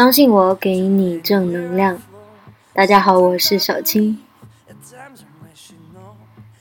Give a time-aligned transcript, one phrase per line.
[0.00, 2.00] 相信我，给你正能量。
[2.72, 4.18] 大家好，我是小青。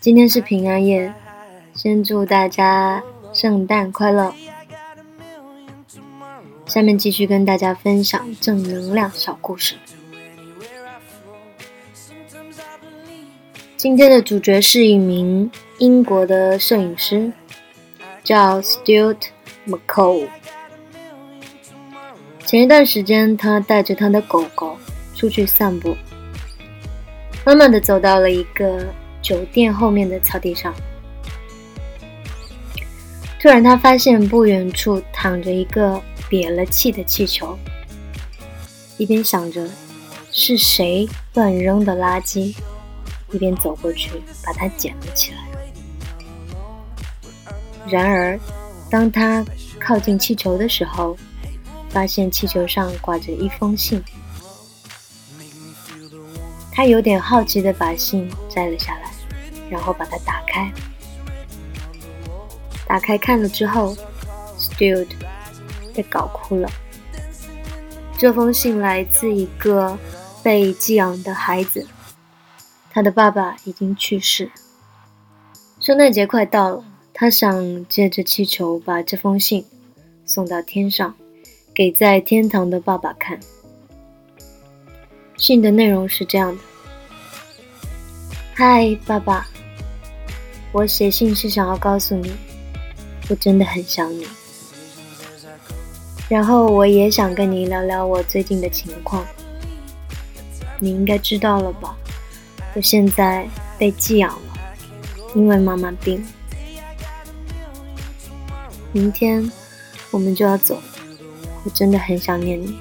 [0.02, 1.14] 今天是平安夜，
[1.74, 4.34] 先祝大家圣诞快乐。
[6.66, 9.76] 下面继续跟大家分享正能量小故事。
[13.78, 17.32] 今天的主角是一名英国的摄影师，
[18.22, 19.28] 叫 Stuart
[19.66, 20.28] McCall。
[22.50, 24.76] 前一段时间，他带着他的狗狗
[25.14, 25.96] 出去散步，
[27.46, 28.84] 慢慢的走到了一个
[29.22, 30.74] 酒店后面的草地上。
[33.40, 37.56] 突然，他发现不远处躺着一个瘪了气的气球，
[38.98, 39.70] 一边想着
[40.32, 42.56] 是谁乱扔的垃圾，
[43.32, 44.10] 一边走过去
[44.44, 45.38] 把它捡了起来。
[47.88, 48.40] 然而，
[48.90, 49.46] 当他
[49.80, 51.16] 靠近气球的时候，
[51.90, 54.04] 发现气球上挂着一封信，
[56.72, 59.12] 他有点好奇的把信摘了下来，
[59.70, 60.72] 然后把它打开。
[62.88, 63.96] 打开看了之后
[64.58, 65.10] ，Stuart
[65.94, 66.70] 被搞哭了。
[68.18, 69.98] 这封信来自一个
[70.44, 71.88] 被寄养的孩子，
[72.92, 74.52] 他的爸爸已经去世。
[75.80, 79.66] 圣诞节快到了，他想借着气球把这封信
[80.26, 81.16] 送到天上。
[81.80, 83.40] 给在天堂的爸爸看。
[85.38, 86.62] 信的内容是这样的
[88.54, 89.48] ：“嗨，爸爸，
[90.74, 92.34] 我写信是想要告诉你，
[93.30, 94.28] 我真的很想你。
[96.28, 99.26] 然后我也想跟你聊聊我最近的情况。
[100.80, 101.96] 你应该知道了吧？
[102.76, 104.60] 我现在被寄养了，
[105.34, 106.22] 因为妈妈病。
[108.92, 109.50] 明天
[110.12, 110.78] 我们就要走。”
[111.64, 112.80] 我真的很想念你，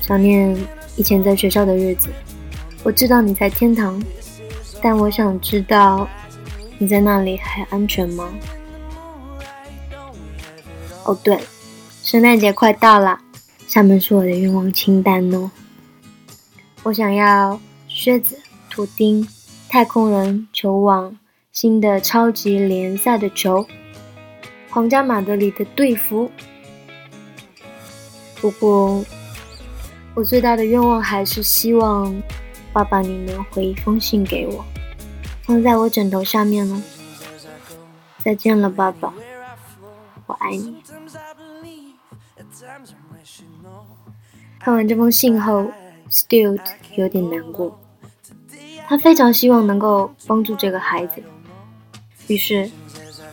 [0.00, 0.56] 想念
[0.96, 2.08] 以前在学校的日子。
[2.82, 4.02] 我知道你在天堂，
[4.82, 6.08] 但我想知道
[6.78, 8.32] 你在那里还安全吗？
[11.04, 11.38] 哦，对，
[12.02, 13.18] 圣诞节快到了，
[13.66, 15.50] 下面是我的愿望清单哦。
[16.84, 18.38] 我想要靴子、
[18.70, 19.26] 图钉、
[19.68, 21.18] 太空人、球网、
[21.52, 23.66] 新的超级联赛的球、
[24.70, 26.30] 皇家马德里的队服。
[28.40, 29.04] 不过，
[30.14, 32.22] 我最大的愿望还是希望
[32.72, 34.64] 爸爸你能回一封信给我，
[35.42, 36.82] 放在我枕头下面哦。
[38.18, 39.12] 再见了，爸爸，
[40.26, 40.76] 我爱你。
[44.60, 45.70] 看完这封信后
[46.10, 46.60] ，Stuart
[46.96, 47.78] 有点难过，
[48.86, 51.22] 他非常希望能够帮助这个孩子，
[52.26, 52.70] 于是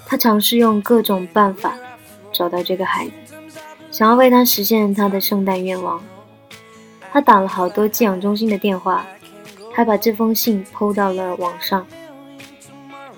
[0.06, 1.76] 他尝试用各种办法
[2.32, 3.25] 找到这个孩子。
[3.96, 6.04] 想要为他实现他的圣诞愿望，
[7.14, 9.08] 他打了好多寄养中心的电话，
[9.74, 11.88] 还把这封信抛到了网上，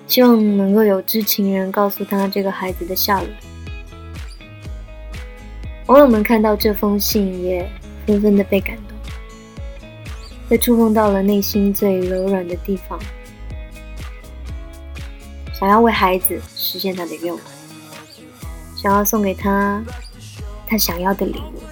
[0.06, 3.28] 希望能够有知情人告诉他这个孩子的下落。
[5.86, 7.68] 网友们看到这封信，也
[8.06, 8.96] 纷纷的被感动，
[10.48, 12.96] 被触碰到了内心最柔软的地方，
[15.58, 17.42] 想要为孩子实现他的愿望，
[18.76, 19.82] 想要送给他。
[20.68, 21.62] 他想要的礼物，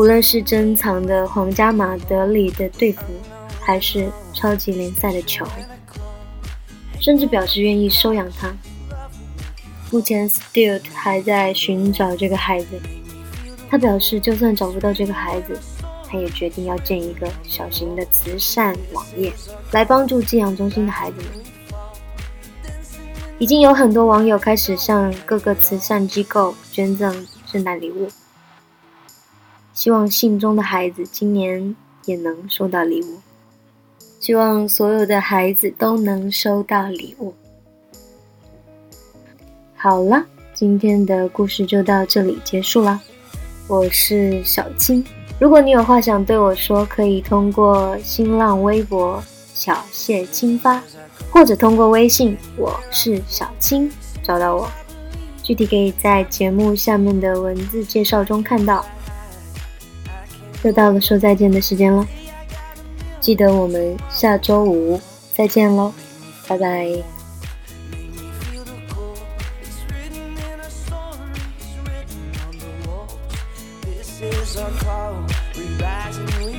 [0.00, 3.02] 无论是珍藏的皇家马德里的队服，
[3.60, 5.44] 还是超级联赛的球，
[7.00, 8.54] 甚至表示愿意收养他。
[9.90, 12.80] 目前，Stuart 还在寻找这个孩子。
[13.68, 15.58] 他表示，就算找不到这个孩子，
[16.06, 19.32] 他也决定要建一个小型的慈善网页，
[19.72, 21.26] 来帮助寄养中心的孩子们。
[23.38, 28.08] 已经有很多网友开始向各个慈善机构捐赠圣诞礼物。
[29.78, 33.20] 希望信中的孩子今年也能收到礼物。
[34.18, 37.32] 希望所有的孩子都能收到礼物。
[39.76, 43.00] 好了，今天的故事就到这里结束了。
[43.68, 45.04] 我是小青，
[45.38, 49.22] 如果你有话想对我说，可以通过新浪微博
[49.54, 50.82] “小谢青发”，
[51.30, 53.88] 或者通过微信“我是小青”
[54.24, 54.68] 找到我。
[55.40, 58.84] 具体可以在节目下面的文字介绍中看到。
[60.62, 62.06] 又到了说再见的时间了，
[63.20, 65.00] 记得我们下周五
[65.34, 65.92] 再见喽，
[66.46, 66.88] 拜拜。
[74.20, 75.22] This is our call.
[75.54, 76.58] We rise and we